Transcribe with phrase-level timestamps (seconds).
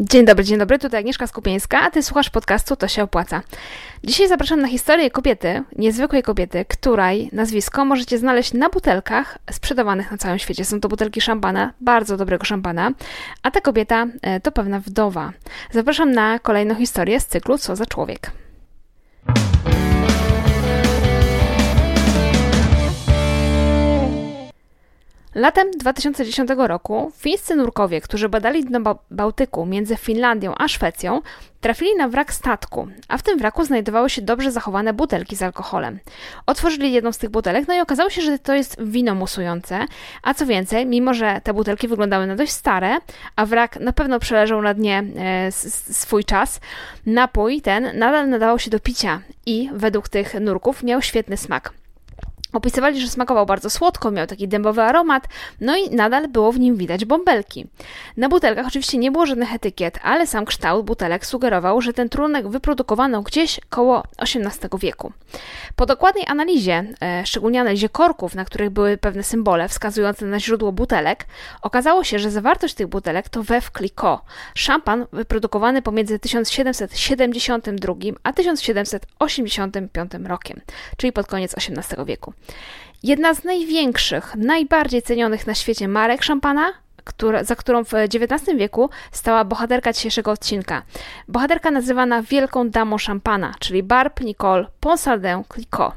[0.00, 3.42] Dzień dobry, dzień dobry, tutaj Agnieszka Skupieńska, a ty słuchasz podcastu To się opłaca.
[4.04, 10.18] Dzisiaj zapraszam na historię kobiety, niezwykłej kobiety, której nazwisko możecie znaleźć na butelkach sprzedawanych na
[10.18, 10.64] całym świecie.
[10.64, 12.90] Są to butelki szampana, bardzo dobrego szampana,
[13.42, 15.32] a ta kobieta e, to pewna wdowa.
[15.70, 18.30] Zapraszam na kolejną historię z cyklu Co za człowiek.
[25.38, 31.22] Latem 2010 roku fińscy nurkowie, którzy badali dno Bałtyku między Finlandią a Szwecją,
[31.60, 35.98] trafili na wrak statku, a w tym wraku znajdowały się dobrze zachowane butelki z alkoholem.
[36.46, 39.86] Otworzyli jedną z tych butelek, no i okazało się, że to jest wino musujące,
[40.22, 42.96] a co więcej, mimo że te butelki wyglądały na dość stare,
[43.36, 45.52] a wrak na pewno przeleżał na dnie e,
[45.92, 46.60] swój czas,
[47.06, 51.77] napój ten nadal nadawał się do picia i według tych nurków miał świetny smak.
[52.52, 55.28] Opisywali, że smakował bardzo słodko, miał taki dębowy aromat,
[55.60, 57.66] no i nadal było w nim widać bąbelki.
[58.16, 62.48] Na butelkach oczywiście nie było żadnych etykiet, ale sam kształt butelek sugerował, że ten trunek
[62.48, 65.12] wyprodukowano gdzieś koło XVIII wieku.
[65.76, 70.72] Po dokładnej analizie, e, szczególnie analizie korków, na których były pewne symbole wskazujące na źródło
[70.72, 71.26] butelek,
[71.62, 74.20] okazało się, że zawartość tych butelek to Veuve Clicquot,
[74.54, 80.60] szampan wyprodukowany pomiędzy 1772 a 1785 rokiem,
[80.96, 82.32] czyli pod koniec XVIII wieku.
[83.02, 86.72] Jedna z największych, najbardziej cenionych na świecie marek szampana,
[87.04, 90.82] która, za którą w XIX wieku stała bohaterka dzisiejszego odcinka.
[91.28, 95.92] Bohaterka nazywana Wielką Damą Szampana, czyli Barb Nicole Ponsardin Clicquot.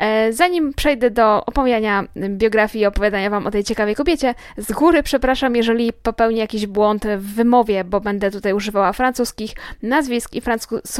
[0.00, 5.02] E, zanim przejdę do opowiadania biografii i opowiadania Wam o tej ciekawej kobiecie, z góry
[5.02, 9.50] przepraszam, jeżeli popełnię jakiś błąd w wymowie, bo będę tutaj używała francuskich
[9.82, 10.42] nazwisk i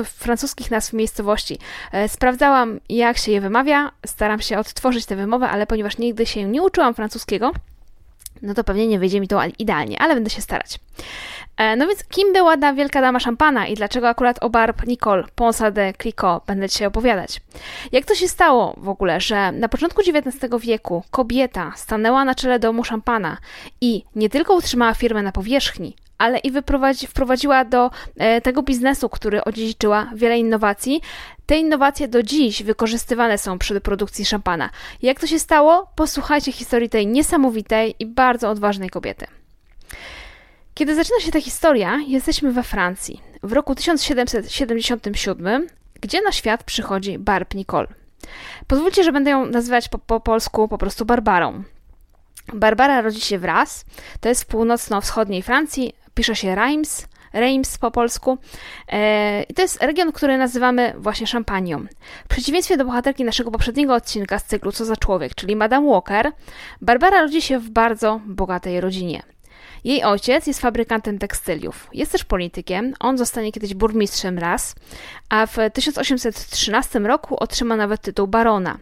[0.04, 1.58] francuskich nazw miejscowości.
[1.92, 6.44] E, sprawdzałam, jak się je wymawia, staram się odtworzyć tę wymowę, ale ponieważ nigdy się
[6.44, 7.52] nie uczyłam francuskiego,
[8.42, 10.78] no to pewnie nie wyjdzie mi to idealnie, ale będę się starać.
[11.56, 15.24] E, no więc kim była ta wielka dama szampana i dlaczego akurat o Barb Nicole
[15.34, 17.40] Ponsa de Clicquot będę dzisiaj opowiadać?
[17.92, 22.58] Jak to się stało w ogóle, że na początku XIX wieku kobieta stanęła na czele
[22.58, 23.36] domu szampana
[23.80, 26.52] i nie tylko utrzymała firmę na powierzchni, ale i
[27.06, 31.00] wprowadziła do e, tego biznesu, który odziedziczyła wiele innowacji.
[31.46, 34.70] Te innowacje do dziś wykorzystywane są przy produkcji szampana.
[35.02, 35.90] Jak to się stało?
[35.94, 39.26] Posłuchajcie historii tej niesamowitej i bardzo odważnej kobiety.
[40.74, 45.66] Kiedy zaczyna się ta historia, jesteśmy we Francji w roku 1777,
[46.00, 47.88] gdzie na świat przychodzi Barb Nicole.
[48.66, 51.62] Pozwólcie, że będę ją nazywać po, po polsku po prostu Barbarą.
[52.52, 53.44] Barbara rodzi się w
[54.20, 58.38] to jest w północno-wschodniej Francji, pisze się Reims, Reims po polsku.
[58.88, 61.86] E, I to jest region, który nazywamy właśnie Szampanią.
[62.24, 66.32] W przeciwieństwie do bohaterki naszego poprzedniego odcinka z cyklu Co za człowiek, czyli Madame Walker,
[66.80, 69.22] Barbara rodzi się w bardzo bogatej rodzinie.
[69.84, 74.74] Jej ojciec jest fabrykantem tekstyliów, jest też politykiem, on zostanie kiedyś burmistrzem raz,
[75.28, 78.78] a w 1813 roku otrzyma nawet tytuł barona.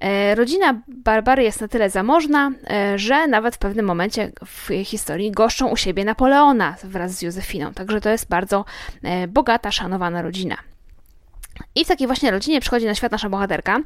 [0.00, 5.32] E, rodzina Barbary jest na tyle zamożna, e, że nawet w pewnym momencie w historii
[5.32, 8.64] goszczą u siebie Napoleona wraz z Józefiną, także to jest bardzo
[9.02, 10.56] e, bogata, szanowana rodzina.
[11.74, 13.80] I w takiej właśnie rodzinie przychodzi na świat nasza bohaterka.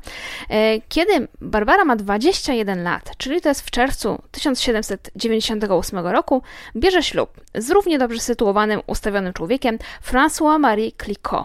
[0.51, 6.43] E, kiedy Barbara ma 21 lat, czyli to jest w czerwcu 1798 roku,
[6.77, 9.79] bierze ślub z równie dobrze sytuowanym, ustawionym człowiekiem
[10.11, 11.45] François-Marie Clicquot.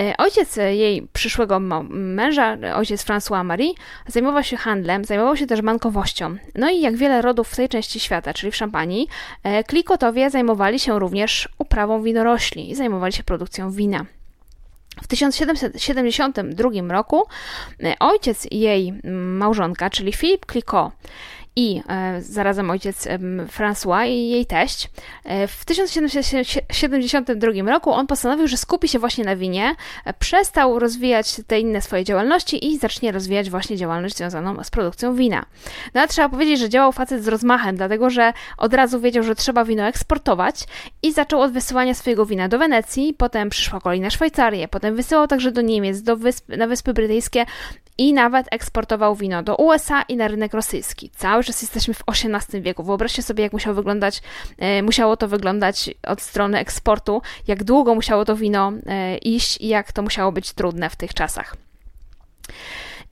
[0.00, 1.60] E, ojciec jej przyszłego
[1.90, 3.72] męża, ojciec François Marie,
[4.06, 6.36] zajmował się handlem, zajmował się też bankowością.
[6.54, 9.08] No i jak wiele rodów w tej części świata, czyli w Szampanii,
[9.66, 14.06] Klikotowie zajmowali się również uprawą winorośli i zajmowali się produkcją wina.
[15.02, 17.26] W 1772 roku
[17.82, 19.00] e, ojciec jej
[19.38, 20.92] małżonka, czyli Philippe Clicquot,
[21.56, 23.08] i e, zarazem ojciec
[23.58, 24.90] François i jej teść.
[25.24, 29.74] E, w 1772 roku on postanowił, że skupi się właśnie na winie,
[30.04, 35.14] e, przestał rozwijać te inne swoje działalności i zacznie rozwijać właśnie działalność związaną z produkcją
[35.14, 35.44] wina.
[35.94, 39.34] No a trzeba powiedzieć, że działał facet z rozmachem, dlatego że od razu wiedział, że
[39.34, 40.64] trzeba wino eksportować
[41.02, 45.26] i zaczął od wysyłania swojego wina do Wenecji, potem przyszła kolej na Szwajcarię, potem wysyłał
[45.26, 47.46] także do Niemiec, do wysp, na Wyspy Brytyjskie
[47.98, 51.10] i nawet eksportował wino do USA i na rynek rosyjski.
[51.10, 52.82] Cały czas jesteśmy w XVIII wieku.
[52.82, 54.22] Wyobraźcie sobie, jak musiało wyglądać,
[54.58, 59.68] e, musiało to wyglądać od strony eksportu, jak długo musiało to wino e, iść i
[59.68, 61.56] jak to musiało być trudne w tych czasach.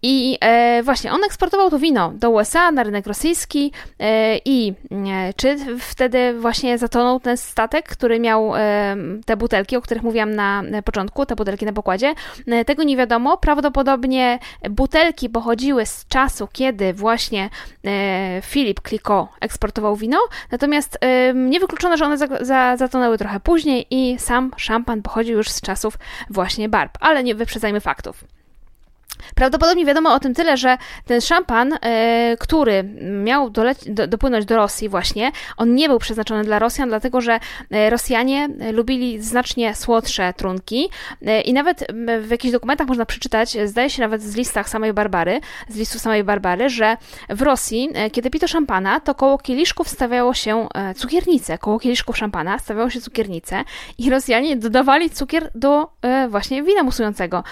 [0.03, 5.35] I e, właśnie on eksportował to wino do USA, na rynek rosyjski e, i e,
[5.37, 10.63] czy wtedy właśnie zatonął ten statek, który miał e, te butelki, o których mówiłam na
[10.85, 12.15] początku, te butelki na pokładzie?
[12.47, 13.37] E, tego nie wiadomo.
[13.37, 14.39] Prawdopodobnie
[14.71, 17.51] butelki pochodziły z czasu, kiedy właśnie
[17.85, 20.19] e, Filip Clicquot eksportował wino,
[20.51, 20.99] natomiast
[21.35, 25.99] niewykluczone, że one za, za, zatonęły trochę później i sam szampan pochodził już z czasów
[26.31, 28.25] właśnie barb, ale nie wyprzedzajmy faktów.
[29.35, 32.85] Prawdopodobnie wiadomo o tym tyle, że ten szampan, e, który
[33.25, 33.63] miał do,
[34.09, 37.41] dopłynąć do Rosji właśnie, on nie był przeznaczony dla Rosjan, dlatego że
[37.71, 40.91] e, Rosjanie lubili znacznie słodsze trunki.
[41.27, 41.87] E, i nawet
[42.21, 46.25] w jakichś dokumentach można przeczytać, zdaje się nawet z listach samej Barbary, z listu samej
[46.25, 46.97] Barbary, że
[47.29, 52.91] w Rosji, kiedy pito szampana, to koło kieliszków stawiało się cukiernice, koło kieliszków szampana stawiało
[52.91, 53.65] się cukiernice
[53.99, 55.91] i Rosjanie dodawali cukier do
[56.29, 57.45] właśnie wina musującego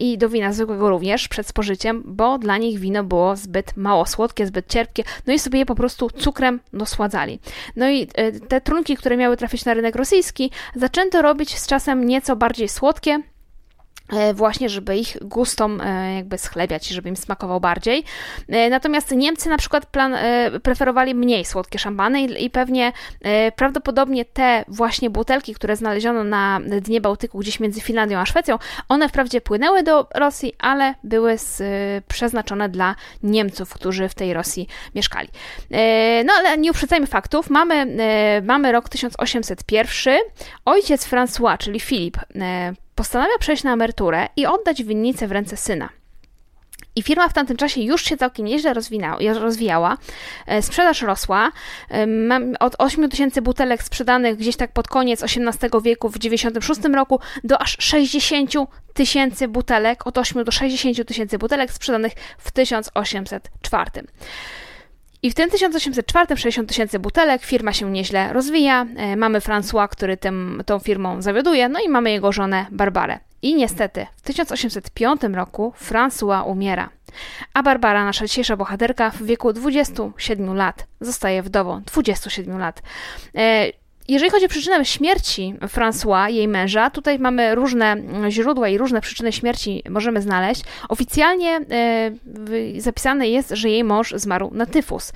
[0.00, 4.46] i do wina zwykłego również przed spożyciem, bo dla nich wino było zbyt mało słodkie,
[4.46, 7.38] zbyt cierpkie, no i sobie je po prostu cukrem dosładzali.
[7.76, 12.06] No i e, te trunki, które miały trafić na rynek rosyjski, zaczęto robić z czasem
[12.06, 13.22] nieco bardziej słodkie,
[14.34, 18.04] właśnie, żeby ich gustom e, jakby schlebiać, żeby im smakował bardziej.
[18.48, 20.16] E, natomiast Niemcy na przykład plan,
[20.62, 22.92] preferowali mniej słodkie szampany i, i pewnie
[23.56, 28.58] prawdopodobnie te właśnie butelki, które znaleziono na dnie Bałtyku, gdzieś między Finlandią a Szwecją,
[28.88, 31.62] one wprawdzie płynęły do Rosji, ale były z,
[32.08, 35.28] przeznaczone dla Niemców, którzy w tej Rosji mieszkali.
[36.24, 37.50] No ale nie uprzedzajmy faktów.
[37.50, 37.96] Mamy,
[38.42, 40.18] mamy rok 1801.
[40.64, 42.16] Ojciec François, czyli Filip,
[42.94, 45.88] postanawia przejść na emeryturę i oddać winnicę w ręce syna.
[46.96, 48.74] I firma w tamtym czasie już się całkiem nieźle
[49.40, 49.98] rozwijała.
[50.46, 51.52] E, sprzedaż rosła.
[51.90, 52.06] E,
[52.60, 57.62] od 8 tysięcy butelek sprzedanych gdzieś tak pod koniec XVIII wieku w 96 roku do
[57.62, 58.50] aż 60
[58.94, 63.90] tysięcy butelek, od 8 do 60 tysięcy butelek sprzedanych w 1804.
[65.24, 68.86] I w tym 1804 60 tysięcy butelek, firma się nieźle rozwija.
[68.96, 73.18] E, mamy François, który tym, tą firmą zawiaduje, no i mamy jego żonę Barbarę.
[73.42, 76.90] I niestety w 1805 roku François umiera,
[77.54, 81.82] a Barbara, nasza dzisiejsza bohaterka, w wieku 27 lat zostaje wdową.
[81.82, 82.82] 27 lat.
[84.08, 87.96] Jeżeli chodzi o przyczynę śmierci François, jej męża, tutaj mamy różne
[88.28, 90.64] źródła i różne przyczyny śmierci możemy znaleźć.
[90.88, 95.12] Oficjalnie e, zapisane jest, że jej mąż zmarł na tyfus,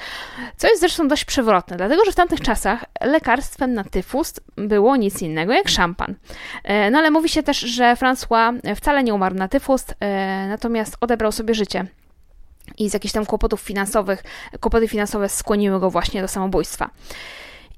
[0.56, 5.22] co jest zresztą dość przewrotne, dlatego że w tamtych czasach lekarstwem na tyfus było nic
[5.22, 6.14] innego jak szampan.
[6.64, 10.96] E, no ale mówi się też, że François wcale nie umarł na tyfus, e, natomiast
[11.00, 11.86] odebrał sobie życie
[12.78, 14.22] i z jakichś tam kłopotów finansowych,
[14.60, 16.90] kłopoty finansowe skłoniły go właśnie do samobójstwa.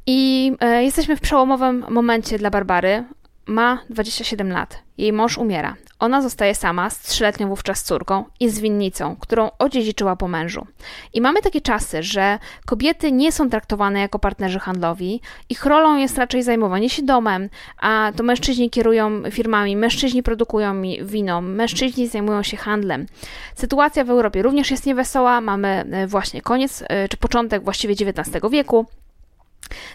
[0.07, 3.05] I e, jesteśmy w przełomowym momencie dla Barbary.
[3.47, 4.83] Ma 27 lat.
[4.99, 5.77] Jej mąż umiera.
[5.99, 10.67] Ona zostaje sama z trzyletnią wówczas córką i z winnicą, którą odziedziczyła po mężu.
[11.13, 16.19] I mamy takie czasy, że kobiety nie są traktowane jako partnerzy handlowi, ich rolą jest
[16.19, 17.49] raczej zajmowanie się domem,
[17.81, 23.07] a to mężczyźni kierują firmami, mężczyźni produkują wino, mężczyźni zajmują się handlem.
[23.55, 25.41] Sytuacja w Europie również jest niewesoła.
[25.41, 28.87] Mamy e, właśnie koniec, e, czy początek właściwie XIX wieku.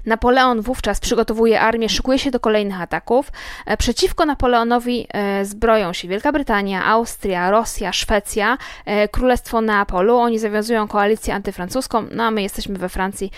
[0.05, 3.31] Napoleon wówczas przygotowuje armię, szykuje się do kolejnych ataków.
[3.65, 10.17] E, przeciwko Napoleonowi e, zbroją się Wielka Brytania, Austria, Rosja, Szwecja, e, Królestwo Neapolu.
[10.17, 13.31] Oni zawiązują koalicję antyfrancuską, no a my jesteśmy we Francji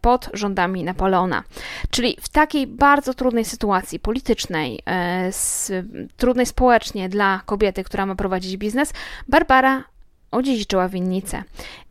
[0.00, 1.42] pod rządami Napoleona.
[1.90, 4.80] Czyli w takiej bardzo trudnej sytuacji politycznej,
[6.16, 8.92] trudnej społecznie dla kobiety, która ma prowadzić biznes,
[9.28, 9.84] Barbara
[10.30, 11.42] odziedziczyła winnicę.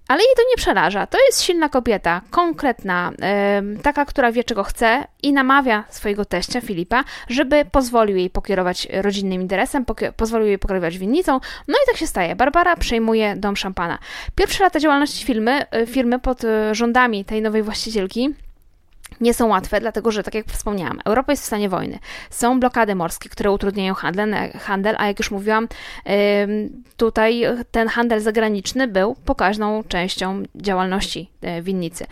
[0.07, 1.07] Ale jej to nie przeraża.
[1.07, 3.11] To jest silna kobieta, konkretna,
[3.71, 8.87] yy, taka, która wie, czego chce i namawia swojego teścia Filipa, żeby pozwolił jej pokierować
[8.91, 9.85] rodzinnym interesem,
[10.17, 11.39] pozwolił jej pokierować winnicą.
[11.67, 12.35] No i tak się staje.
[12.35, 13.99] Barbara przejmuje dom szampana.
[14.35, 18.35] Pierwsze lata działalności firmy, y, firmy pod y, rządami tej nowej właścicielki
[19.21, 21.99] nie są łatwe, dlatego że, tak jak wspomniałam, Europa jest w stanie wojny.
[22.29, 25.67] Są blokady morskie, które utrudniają handel, handel a jak już mówiłam,
[26.97, 32.05] tutaj ten handel zagraniczny był pokaźną częścią działalności e, winnicy.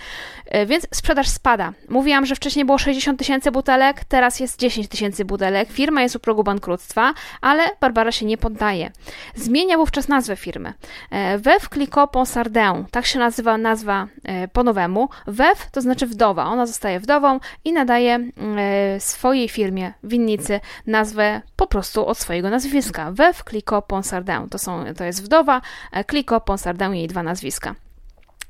[0.46, 1.74] E, więc sprzedaż spada.
[1.90, 5.70] Mówiłam, że wcześniej było 60 tysięcy butelek, teraz jest 10 tysięcy butelek.
[5.72, 8.92] Firma jest u progu bankructwa, ale Barbara się nie poddaje.
[9.36, 10.74] Zmienia wówczas nazwę firmy.
[11.12, 14.08] E, Veuve Clicquot Ponsardin, tak się nazywa nazwa
[14.54, 15.10] po nowemu.
[15.28, 16.46] Veuve to znaczy wdowa.
[16.46, 18.20] Ona zostaje zostaje wdową i nadaje
[18.58, 23.12] e, swojej firmie winnicy nazwę po prostu od swojego nazwiska.
[23.12, 24.50] Veuve Clicquot Ponsardin.
[24.50, 25.62] To, są, to jest wdowa,
[25.92, 27.76] e, Clicquot Ponsardin jej dwa nazwiska.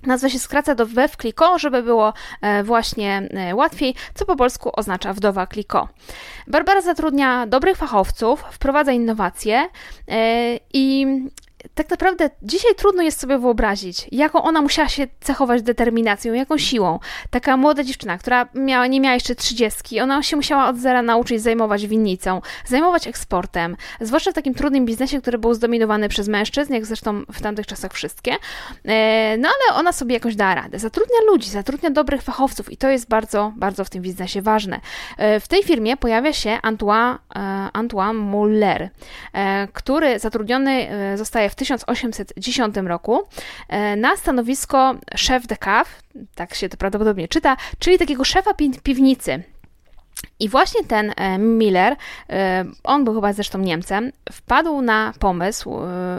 [0.04, 5.14] Nazwa się skraca do Veuve Clicquot, żeby było e, właśnie łatwiej, co po polsku oznacza
[5.14, 5.88] wdowa Clicquot.
[6.48, 9.70] Barbara zatrudnia dobrych fachowców, wprowadza innowacje
[10.74, 11.06] i
[11.76, 17.00] tak naprawdę dzisiaj trudno jest sobie wyobrazić, jaką ona musiała się cechować determinacją, jaką siłą.
[17.30, 21.42] Taka młoda dziewczyna, która miała, nie miała jeszcze trzydziestki, ona się musiała od zera nauczyć
[21.42, 26.86] zajmować winnicą, zajmować eksportem, zwłaszcza w takim trudnym biznesie, który był zdominowany przez mężczyzn, jak
[26.86, 28.36] zresztą w tamtych czasach wszystkie.
[28.86, 30.80] E, no ale ona sobie jakoś da radę.
[30.80, 34.80] Zatrudnia ludzi, zatrudnia dobrych fachowców i to jest bardzo, bardzo w tym biznesie ważne.
[35.18, 37.18] E, w tej firmie pojawia się Antoine,
[37.74, 38.90] Antoine Muller,
[39.74, 43.24] który zatrudniony zostaje w 1810 roku
[43.70, 45.90] e, na stanowisko szef de cave,
[46.36, 49.44] tak się to prawdopodobnie czyta, czyli takiego szefa pi piwnicy.
[50.40, 51.96] I właśnie ten e, Miller,
[52.30, 55.76] e, on był chyba zresztą Niemcem, wpadł na pomysł,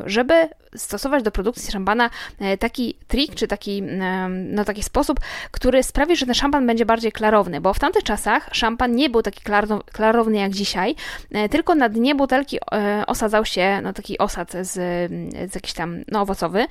[0.07, 2.11] żeby stosować do produkcji szampana
[2.59, 3.83] taki trik, czy taki,
[4.29, 8.49] no, taki sposób, który sprawi, że ten szampan będzie bardziej klarowny, bo w tamtych czasach
[8.53, 9.41] szampan nie był taki
[9.93, 10.95] klarowny jak dzisiaj,
[11.51, 12.59] tylko na dnie butelki
[13.07, 14.73] osadzał się no, taki osad z,
[15.51, 16.67] z jakiś tam no, owocowy.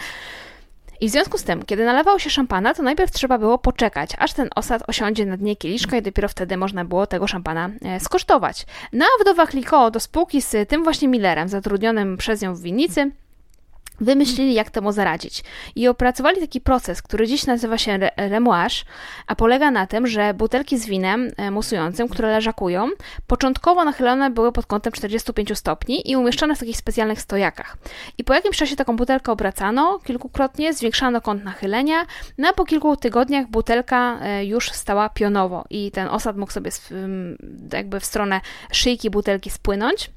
[1.02, 4.34] I w związku z tym, kiedy nalewało się szampana, to najpierw trzeba było poczekać, aż
[4.34, 8.66] ten osad osiądzie na dnie kieliszka i dopiero wtedy można było tego szampana e, skosztować.
[8.94, 13.12] No a wdowa Clicquot do spółki z tym właśnie Millerem, zatrudnionym przez nią w winnicy,
[14.02, 15.44] wymyślili, jak temu zaradzić.
[15.76, 18.76] I opracowali taki proces, który dziś nazywa się remoage,
[19.28, 22.90] a polega na tym, że butelki z winem e, musującym, które leżakują,
[23.28, 27.78] początkowo nachylone były pod kątem 45 stopni i umieszczone w takich specjalnych stojakach.
[28.18, 32.06] I po jakimś czasie taką butelkę obracano kilkukrotnie, zwiększano kąt nachylenia,
[32.38, 36.72] no a po kilku tygodniach butelka e, już stała pionowo i ten osad mógł sobie
[37.74, 40.12] jakby w stronę szyjki butelki spłynąć.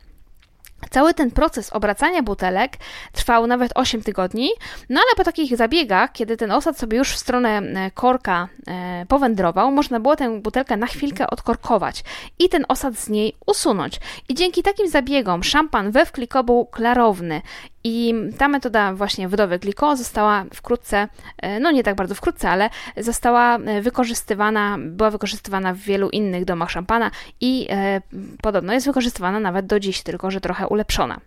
[0.91, 2.77] Cały ten proces obracania butelek
[3.13, 4.51] trwał nawet 8 tygodni,
[4.89, 9.07] no ale po takich zabiegach, kiedy ten osad sobie już w stronę e, korka e,
[9.09, 12.05] powędrował, można było tę butelkę na chwilkę odkorkować
[12.39, 14.01] i ten osad z niej usunąć.
[14.29, 17.43] I dzięki takim zabiegom szampan we wkliko był klarowny
[17.85, 21.09] i ta metoda właśnie wdowy Gliko została wkrótce,
[21.39, 26.45] e, no nie tak bardzo wkrótce, ale została e, wykorzystywana, była wykorzystywana w wielu innych
[26.45, 28.01] domach szampana i e,
[28.43, 31.21] podobno jest wykorzystywana nawet do dziś, tylko że trochę ulepszona.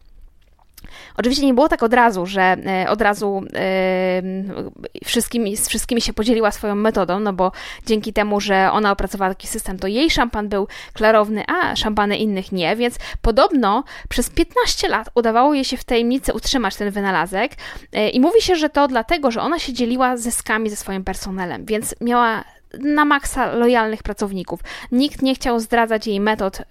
[1.18, 6.14] Oczywiście nie było tak od razu, że e, od razu yy, wszystkimi, z wszystkimi się
[6.14, 7.52] podzieliła swoją metodą, no bo
[7.86, 12.52] dzięki temu, że ona opracowała taki system, to jej szampan był klarowny, a szampany innych
[12.52, 17.52] nie, więc podobno przez 15 lat udawało jej się w tajemnicy utrzymać ten wynalazek
[17.94, 21.66] yy, i mówi się, że to dlatego, że ona się dzieliła zyskami ze swoim personelem,
[21.66, 22.44] więc miała
[22.80, 24.60] na maksa lojalnych pracowników.
[24.92, 26.64] Nikt nie chciał zdradzać jej metod y,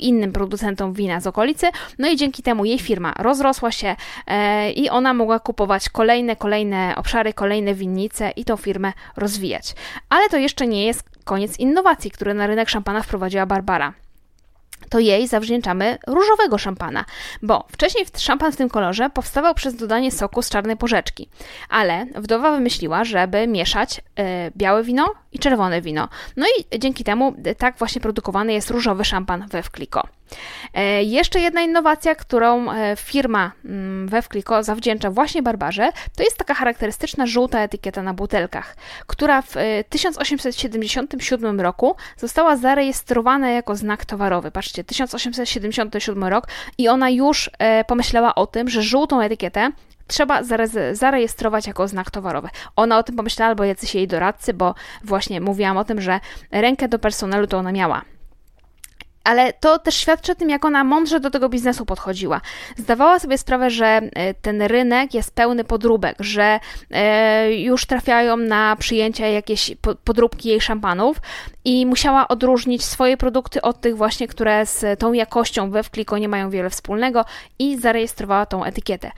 [0.00, 1.66] innym producentom wina z okolicy,
[1.98, 3.96] no i dzięki temu jej firma rozrosła się
[4.68, 9.74] y, i ona mogła kupować kolejne, kolejne obszary, kolejne winnice i tą firmę rozwijać.
[10.08, 13.94] Ale to jeszcze nie jest koniec innowacji, które na rynek szampana wprowadziła Barbara
[14.88, 17.04] to jej zawdzięczamy różowego szampana,
[17.42, 21.28] bo wcześniej szampan w tym kolorze powstawał przez dodanie soku z czarnej porzeczki,
[21.68, 24.02] ale wdowa wymyśliła, żeby mieszać y,
[24.56, 26.08] białe wino i czerwone wino.
[26.36, 30.08] No i dzięki temu tak właśnie produkowany jest różowy szampan we Wkliko.
[30.74, 36.54] E, jeszcze jedna innowacja, którą e, firma mm, Wewkliko zawdzięcza właśnie Barbarze, to jest taka
[36.54, 38.76] charakterystyczna żółta etykieta na butelkach,
[39.06, 39.54] która w
[39.88, 44.50] 1877 e, roku została zarejestrowana jako znak towarowy.
[44.50, 46.48] Patrzcie, 1877 rok
[46.78, 47.50] i ona już
[47.86, 49.70] pomyślała o tym, że żółtą etykietę
[50.06, 50.42] trzeba
[50.92, 52.48] zarejestrować jako znak towarowy.
[52.76, 56.20] Ona o tym pomyślała, albo jacyś jej doradcy, bo właśnie mówiłam o tym, że
[56.50, 58.04] rękę do personelu to ona miała
[59.24, 62.40] ale to też świadczy o tym, jak ona mądrze do tego biznesu podchodziła.
[62.76, 68.76] Zdawała sobie sprawę, że e, ten rynek jest pełny podróbek, że e, już trafiają na
[68.76, 71.20] przyjęcia jakieś podróbki jej szampanów
[71.64, 76.28] i musiała odróżnić swoje produkty od tych właśnie, które z tą jakością we wkliko nie
[76.28, 77.24] mają wiele wspólnego
[77.58, 79.10] i zarejestrowała tą etykietę.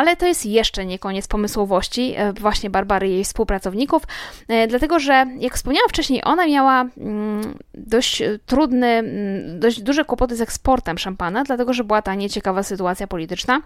[0.00, 4.02] Ale to jest jeszcze nie koniec pomysłowości e, właśnie Barbary i jej współpracowników,
[4.48, 10.36] e, dlatego że, jak wspomniałam wcześniej, ona miała mm, dość trudny, mm, dość duże kłopoty
[10.36, 13.62] z eksportem szampana, dlatego że była ta nieciekawa sytuacja polityczna.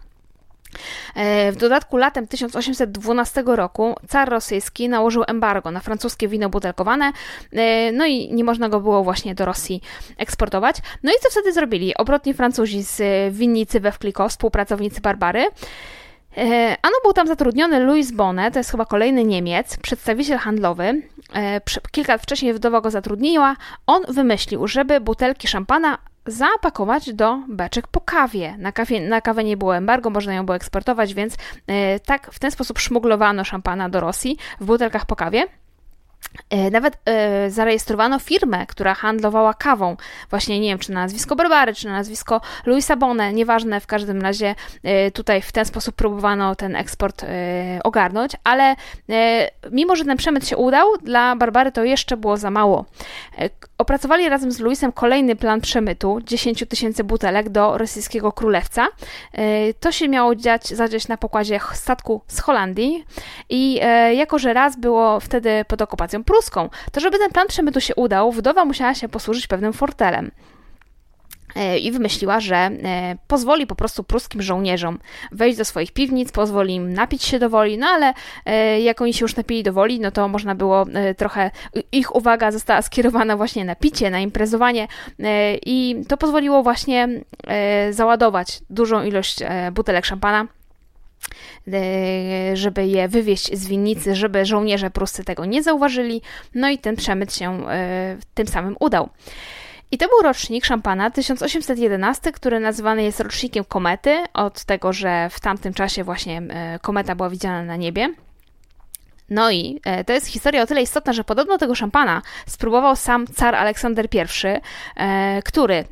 [1.14, 7.12] E, w dodatku latem 1812 roku car rosyjski nałożył embargo na francuskie wino butelkowane,
[7.92, 9.82] no i nie można go było właśnie do Rosji
[10.16, 10.76] eksportować.
[11.02, 11.96] No i co wtedy zrobili?
[11.96, 13.02] Obrotni Francuzi z
[13.34, 15.50] winnicy we Wkliko, współpracownicy Barbary, E,
[16.82, 21.02] ano był tam zatrudniony Louis Bonnet, to jest chyba kolejny Niemiec, przedstawiciel handlowy.
[21.34, 21.60] E,
[21.90, 23.56] kilka lat wcześniej wdowa go zatrudniła.
[23.86, 28.56] On wymyślił, żeby butelki szampana zapakować do beczek po kawie.
[28.58, 29.00] Na, kawie.
[29.00, 31.36] na kawę nie było embargo, można ją było eksportować, więc
[31.66, 35.46] e, tak w ten sposób szmuglowano szampana do Rosji w butelkach po kawie.
[36.50, 39.96] E, nawet e, zarejestrowano firmę, która handlowała kawą.
[40.30, 44.22] Właśnie nie wiem, czy na nazwisko Barbary, czy na nazwisko Louisa Bonne, nieważne, w każdym
[44.22, 47.24] razie e, tutaj w ten sposób próbowano ten eksport
[47.84, 48.76] ogarnąć, ale
[49.70, 52.84] mimo, że ten przemyt się udał, dla Barbary to jeszcze było za mało.
[53.78, 58.86] Opracowali razem z Louisem kolejny plan przemytu 10 tysięcy butelek do rosyjskiego królewca.
[59.80, 63.04] To się miało dziać, zadziać na pokładzie statku z Holandii
[63.48, 63.80] i
[64.16, 68.32] jako, że raz było wtedy pod okupacją pruską, to żeby ten plan przemytu się udał,
[68.32, 70.30] wdowa musiała się posłużyć pewnym fortelem.
[71.54, 72.70] E, i wymyśliła, że e,
[73.26, 74.98] pozwoli po prostu pruskim żołnierzom
[75.32, 78.14] wejść do swoich piwnic, pozwoli im napić się do woli, no ale
[78.46, 81.50] e, jak oni się już napili do woli, no to można było trochę,
[81.92, 84.88] ich uwaga została skierowana właśnie na picie, na imprezowanie
[85.66, 87.08] i to pozwoliło właśnie
[87.90, 89.38] załadować dużą ilość
[89.72, 90.46] butelek szampana
[92.54, 96.22] żeby je wywieźć z winnicy, żeby żołnierze pruscy tego nie zauważyli,
[96.54, 99.08] no i ten przemyt się e, tym samym udał.
[99.90, 105.40] I to był rocznik szampana 1811, który nazywany jest rocznikiem komety, od tego, że w
[105.40, 108.14] tamtym czasie właśnie e, kometa była widziana na niebie.
[109.30, 113.54] No i to jest historia o tyle istotna, że podobno tego szampana spróbował sam car
[113.54, 114.18] Aleksander I,
[115.44, 115.84] który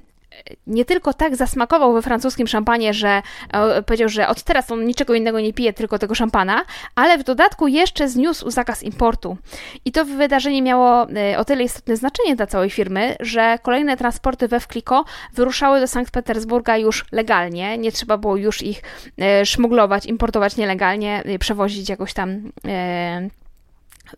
[0.67, 3.23] nie tylko tak zasmakował we francuskim szampanie, że
[3.53, 7.25] e, powiedział, że od teraz on niczego innego nie pije, tylko tego szampana, ale w
[7.25, 9.37] dodatku jeszcze zniósł zakaz importu.
[9.85, 14.49] I to wydarzenie miało e, o tyle istotne znaczenie dla całej firmy, że kolejne transporty
[14.49, 18.83] we Wkliko wyruszały do Sankt Petersburga już legalnie, nie trzeba było już ich
[19.19, 22.53] e, szmuglować, importować nielegalnie, przewozić jakoś tam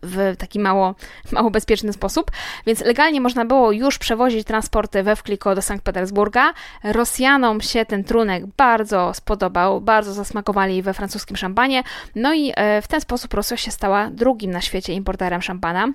[0.03, 0.95] w taki mało,
[1.31, 2.31] mało bezpieczny sposób,
[2.65, 6.53] więc legalnie można było już przewozić transporty we Wkliko do Sankt Petersburga.
[6.83, 11.83] Rosjanom się ten trunek bardzo spodobał, bardzo zasmakowali we francuskim szampanie,
[12.15, 15.87] no i e, w ten sposób Rosja się stała drugim na świecie importerem szampana.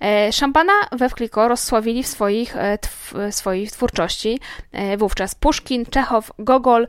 [0.00, 4.40] E, szampana we Wkliko rozsławili w swoich, e, w swojej twórczości
[4.98, 6.86] wówczas Puszkin, Czechow, Gogol,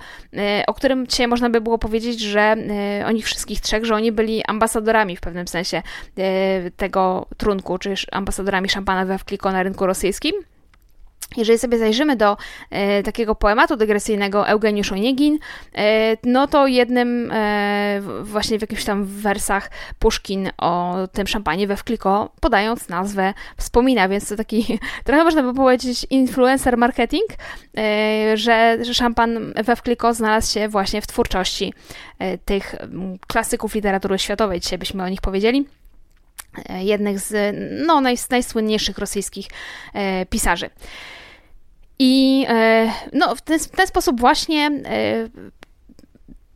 [0.67, 2.55] o którym dzisiaj można by było powiedzieć, że
[3.05, 5.81] o nich wszystkich trzech, że oni byli ambasadorami w pewnym sensie
[6.77, 10.33] tego trunku, czy ambasadorami szampana we Wkliko na rynku rosyjskim.
[11.37, 12.37] Jeżeli sobie zajrzymy do
[12.69, 15.39] e, takiego poematu dygresyjnego Eugeniusz Oniegin,
[15.75, 21.77] e, no to jednym e, właśnie w jakimś tam wersach Puszkin o tym szampanie we
[21.77, 27.25] Wkliko, podając nazwę, wspomina, więc to taki trochę można by powiedzieć influencer marketing,
[28.35, 31.73] że, że szampan we Wkliko znalazł się właśnie w twórczości
[32.45, 32.75] tych
[33.27, 35.78] klasyków literatury światowej, dzisiaj byśmy o nich powiedzieli.
[36.69, 37.55] E, jednych z
[37.87, 39.47] no, naj, najsłynniejszych rosyjskich
[39.93, 40.69] e, pisarzy.
[41.99, 44.71] I e, no, w, ten, w ten sposób właśnie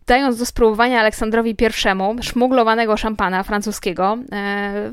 [0.07, 1.55] dając do spróbowania Aleksandrowi
[2.19, 4.17] I szmuglowanego szampana francuskiego.
[4.31, 4.91] E,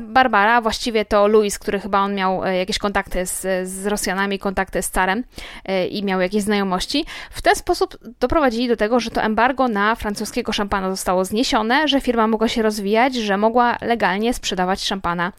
[0.00, 4.82] Barbara, właściwie to Louis, który chyba on miał e, jakieś kontakty z, z Rosjanami, kontakty
[4.82, 5.24] z carem
[5.64, 7.04] e, i miał jakieś znajomości.
[7.30, 12.00] W ten sposób doprowadzili do tego, że to embargo na francuskiego szampana zostało zniesione, że
[12.00, 15.32] firma mogła się rozwijać, że mogła legalnie sprzedawać szampana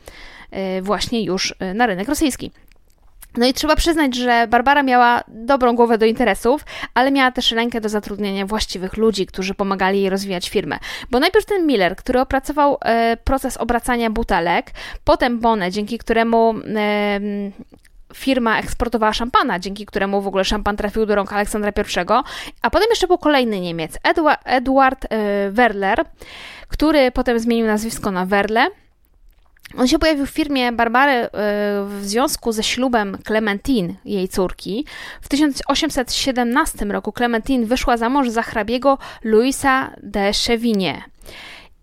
[0.82, 2.52] właśnie już na rynek rosyjski.
[3.38, 7.82] No i trzeba przyznać, że Barbara miała dobrą głowę do interesów, ale miała też rękę
[7.82, 10.80] do zatrudnienia właściwych ludzi, którzy pomagali jej rozwijać firmę.
[11.12, 14.72] Bo najpierw ten Miller, który opracował e, proces obracania butelek,
[15.04, 17.19] potem Bonne, dzięki któremu e,
[18.13, 22.06] firma eksportowała szampana, dzięki któremu w ogóle szampan trafił do rąk Aleksandra I,
[22.62, 25.08] a potem jeszcze był kolejny Niemiec, Edward, Edward
[25.50, 26.06] Werler,
[26.67, 28.67] który potem zmienił nazwisko na Werle
[29.77, 31.29] on się pojawił w firmie Barbary e,
[31.89, 34.86] w związku ze ślubem Clementine, jej córki.
[35.21, 41.01] W 1817 roku Clementine wyszła za mąż za hrabiego Louisa de Chevigné.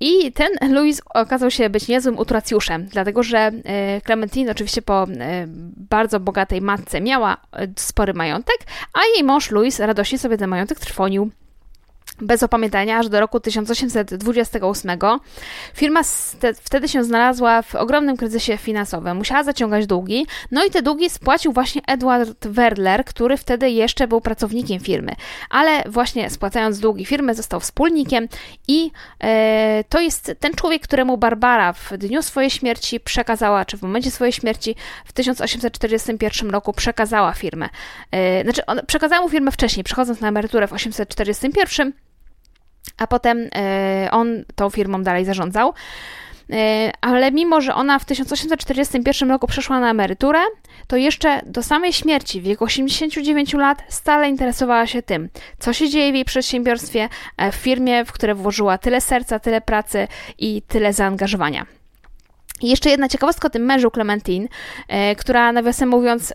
[0.01, 5.45] I ten Louis okazał się być niezłym utracjuszem, dlatego że e, Clementine oczywiście po e,
[5.91, 7.37] bardzo bogatej matce miała
[7.77, 8.57] spory majątek,
[8.93, 11.31] a jej mąż Louis radośnie sobie ten majątek trwonił
[12.21, 14.99] bez opamiętania aż do roku 1828.
[15.75, 16.01] Firma
[16.63, 19.17] wtedy się znalazła w ogromnym kryzysie finansowym.
[19.17, 24.21] Musiała zaciągać długi, no i te długi spłacił właśnie Edward Werler, który wtedy jeszcze był
[24.21, 25.13] pracownikiem firmy.
[25.51, 28.29] Ale właśnie spłacając długi firmy został wspólnikiem
[28.69, 28.91] i
[29.23, 34.11] e, to jest ten człowiek, któremu Barbara w dniu swojej śmierci przekazała, czy w momencie
[34.11, 37.69] swojej śmierci w 1841 roku przekazała firmę.
[38.11, 41.93] E, znaczy, on, przekazała mu firmę wcześniej, przechodząc na emeryturę w 1841
[42.99, 45.75] a potem e, on tą firmą dalej zarządzał.
[46.53, 50.39] E, ale mimo, że ona w 1841 roku przeszła na emeryturę,
[50.87, 55.89] to jeszcze do samej śmierci w wieku 89 lat stale interesowała się tym, co się
[55.89, 60.63] dzieje w jej przedsiębiorstwie, e, w firmie, w które włożyła tyle serca, tyle pracy i
[60.69, 61.80] tyle zaangażowania.
[62.61, 64.49] I jeszcze jedna ciekawostka o tym mężu Clementine,
[64.89, 66.35] e, która nawiasem mówiąc,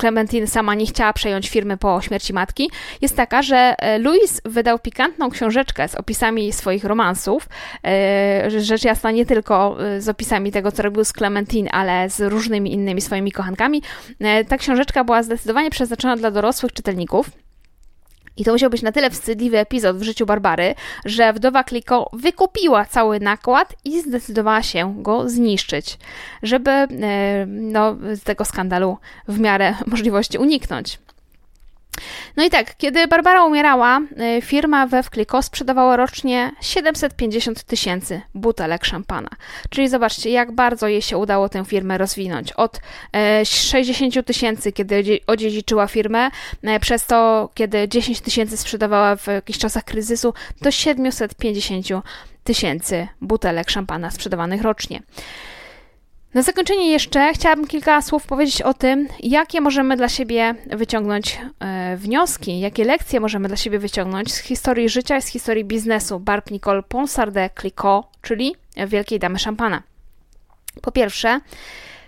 [0.00, 4.78] Clementine sama nie chciała przejąć firmy po śmierci matki, jest taka, że e, Louis wydał
[4.78, 7.48] pikantną książeczkę z opisami swoich romansów.
[7.84, 12.72] E, rzecz jasna nie tylko z opisami tego, co robił z Clementine, ale z różnymi
[12.72, 13.82] innymi swoimi kochankami.
[14.48, 17.45] Ta książeczka była zdecydowanie przeznaczona dla dorosłych czytelników.
[18.36, 22.84] I to musiał być na tyle wstydliwy epizod w życiu Barbary, że wdowa Kliko wykupiła
[22.84, 25.98] cały nakład i zdecydowała się go zniszczyć,
[26.42, 26.86] żeby e,
[27.46, 30.98] no, z tego skandalu w miarę możliwości uniknąć.
[32.36, 34.00] No i tak, kiedy Barbara umierała,
[34.38, 39.28] y, firma we Wkliko sprzedawała rocznie 750 tysięcy butelek szampana.
[39.70, 42.52] Czyli zobaczcie, jak bardzo jej się udało tę firmę rozwinąć.
[42.52, 42.80] Od
[43.44, 46.30] 60 e, tysięcy, kiedy odziedziczyła firmę,
[46.62, 51.86] e, przez to, kiedy 10 tysięcy sprzedawała w jakichś czasach kryzysu, do 750
[52.44, 55.02] tysięcy butelek szampana sprzedawanych rocznie.
[56.36, 61.96] Na zakończenie jeszcze chciałabym kilka słów powiedzieć o tym, jakie możemy dla siebie wyciągnąć e,
[61.96, 66.50] wnioski, jakie lekcje możemy dla siebie wyciągnąć z historii życia i z historii biznesu Barb
[66.50, 68.54] Nicole Ponsarde Clicquot, czyli
[68.86, 69.82] Wielkiej Damy Szampana.
[70.82, 71.40] Po pierwsze,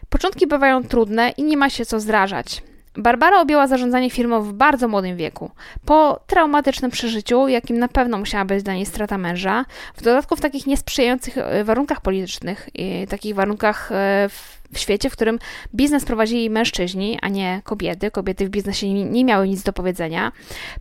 [0.08, 2.62] początki bywają trudne i nie ma się co zrażać.
[2.98, 5.50] Barbara objęła zarządzanie firmą w bardzo młodym wieku.
[5.84, 10.40] Po traumatycznym przeżyciu, jakim na pewno musiała być dla niej strata męża, w dodatku w
[10.40, 12.68] takich niesprzyjających e, warunkach politycznych,
[13.08, 14.28] takich warunkach e,
[14.72, 15.38] w świecie, w którym
[15.74, 18.10] biznes prowadzili mężczyźni, a nie kobiety.
[18.10, 20.32] Kobiety w biznesie nie miały nic do powiedzenia.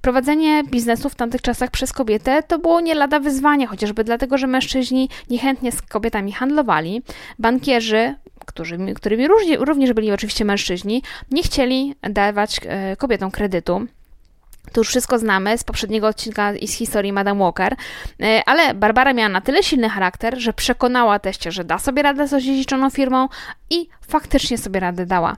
[0.01, 4.47] Prowadzenie biznesu w tamtych czasach przez kobietę to było nie lada wyzwanie, chociażby dlatego, że
[4.47, 7.01] mężczyźni niechętnie z kobietami handlowali.
[7.39, 8.15] Bankierzy
[8.47, 13.88] którzy, którymi również byli oczywiście mężczyźni, nie chcieli dawać e, kobietom kredytu.
[14.71, 17.75] To już wszystko znamy z poprzedniego odcinka i z historii Madame Walker,
[18.21, 22.27] e, ale Barbara miała na tyle silny charakter, że przekonała teście, że da sobie radę
[22.27, 23.27] z odziedziczoną firmą
[23.69, 25.36] i faktycznie sobie radę dała.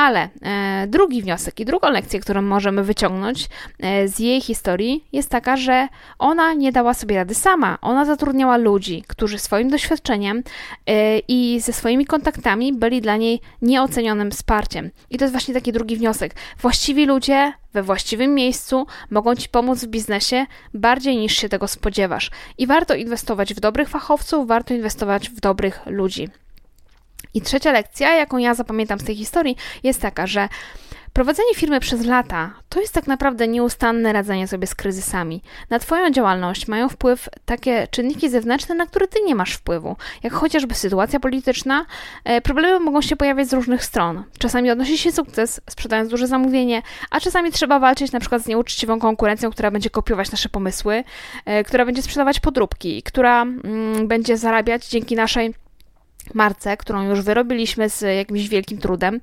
[0.00, 3.48] Ale e, drugi wniosek i drugą lekcję, którą możemy wyciągnąć
[3.80, 7.78] e, z jej historii, jest taka, że ona nie dała sobie rady sama.
[7.80, 10.42] Ona zatrudniała ludzi, którzy swoim doświadczeniem
[10.86, 14.90] e, i ze swoimi kontaktami byli dla niej nieocenionym wsparciem.
[15.10, 16.34] I to jest właśnie taki drugi wniosek.
[16.60, 22.30] Właściwi ludzie we właściwym miejscu mogą ci pomóc w biznesie bardziej niż się tego spodziewasz.
[22.58, 26.28] I warto inwestować w dobrych fachowców, warto inwestować w dobrych ludzi.
[27.34, 30.48] I trzecia lekcja, jaką ja zapamiętam z tej historii, jest taka, że
[31.12, 35.42] Prowadzenie firmy przez lata to jest tak naprawdę nieustanne radzenie sobie z kryzysami.
[35.70, 40.32] Na Twoją działalność mają wpływ takie czynniki zewnętrzne, na które Ty nie masz wpływu, jak
[40.32, 41.86] chociażby sytuacja polityczna.
[42.24, 44.24] E, problemy mogą się pojawiać z różnych stron.
[44.38, 48.98] Czasami odnosi się sukces, sprzedając duże zamówienie, a czasami trzeba walczyć na przykład z nieuczciwą
[48.98, 51.04] konkurencją, która będzie kopiować nasze pomysły,
[51.44, 55.54] e, która będzie sprzedawać podróbki, która mm, będzie zarabiać dzięki naszej
[56.34, 59.20] marce, którą już wyrobiliśmy z jakimś wielkim trudem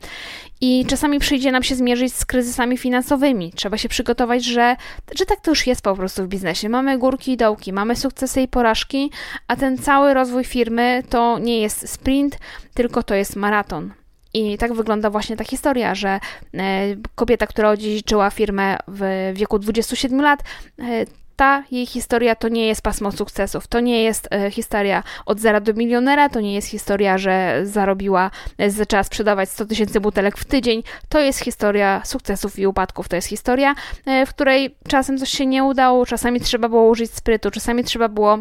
[0.61, 3.53] i czasami przyjdzie nam się zmierzyć z kryzysami finansowymi.
[3.55, 4.75] Trzeba się przygotować, że,
[5.15, 6.69] że tak to już jest po prostu w biznesie.
[6.69, 9.11] Mamy górki i dołki, mamy sukcesy i porażki,
[9.47, 12.37] a ten cały rozwój firmy to nie jest sprint,
[12.73, 13.93] tylko to jest maraton.
[14.33, 16.19] I tak wygląda właśnie ta historia, że
[16.53, 20.43] e, kobieta, która odziedziczyła firmę w wieku 27 lat,
[20.79, 21.05] e,
[21.37, 25.59] ta jej historia to nie jest pasmo sukcesów, to nie jest e, historia od zera
[25.59, 30.45] do milionera, to nie jest historia, że zarobiła, e, zaczęła sprzedawać 100 tysięcy butelek w
[30.45, 35.29] tydzień, to jest historia sukcesów i upadków, to jest historia, e, w której czasem coś
[35.29, 38.39] się nie udało, czasami trzeba było użyć sprytu, czasami trzeba było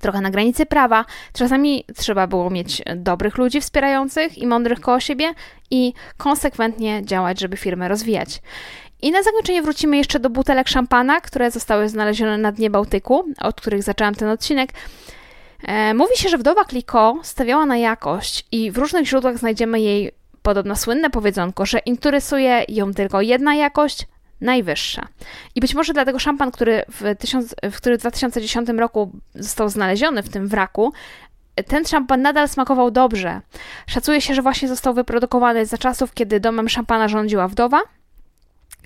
[0.00, 1.04] trochę na granicy prawa.
[1.32, 5.34] Czasami trzeba było mieć dobrych ludzi wspierających i mądrych koło siebie
[5.70, 8.42] i konsekwentnie działać, żeby firmę rozwijać.
[9.02, 13.60] I na zakończenie wrócimy jeszcze do butelek szampana, które zostały znalezione na dnie Bałtyku, od
[13.60, 14.70] których zaczęłam ten odcinek.
[15.62, 20.12] E, mówi się, że wdowa Kliko stawiała na jakość i w różnych źródłach znajdziemy jej
[20.42, 24.06] podobno słynne powiedzonko, że interesuje ją tylko jedna jakość,
[24.40, 25.08] najwyższa.
[25.54, 30.28] I być może dlatego szampan, który w, tysiąc, który w 2010 roku został znaleziony w
[30.28, 30.92] tym wraku,
[31.66, 33.40] ten szampan nadal smakował dobrze.
[33.86, 37.80] Szacuje się, że właśnie został wyprodukowany za czasów, kiedy domem szampana rządziła wdowa,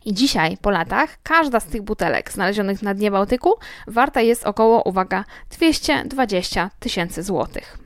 [0.05, 3.55] i dzisiaj, po latach, każda z tych butelek znalezionych na dnie Bałtyku
[3.87, 7.84] warta jest około, uwaga, 220 tysięcy złotych.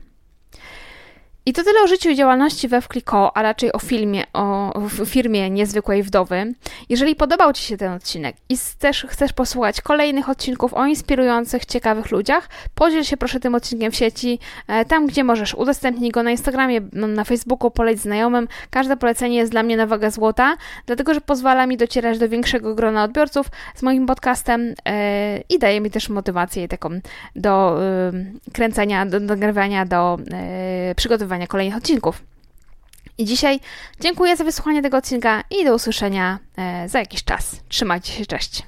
[1.45, 4.73] I to tyle o życiu i działalności we Wkliko, a raczej o filmie, o
[5.05, 6.53] firmie Niezwykłej Wdowy.
[6.89, 12.11] Jeżeli podobał Ci się ten odcinek i też chcesz posłuchać kolejnych odcinków o inspirujących, ciekawych
[12.11, 15.55] ludziach, podziel się proszę tym odcinkiem w sieci, e, tam gdzie możesz.
[15.55, 18.47] Udostępnij go na Instagramie, na Facebooku, poleć znajomym.
[18.69, 22.75] Każde polecenie jest dla mnie na wagę złota, dlatego że pozwala mi docierać do większego
[22.75, 26.89] grona odbiorców z moim podcastem e, i daje mi też motywację taką
[27.35, 27.79] do
[28.53, 30.17] kręcenia, do nagrywania, do
[31.47, 32.21] kolejnych odcinków.
[33.17, 33.59] I dzisiaj
[33.99, 37.55] dziękuję za wysłuchanie tego odcinka i do usłyszenia e, za jakiś czas.
[37.69, 38.63] Trzymajcie się, cześć.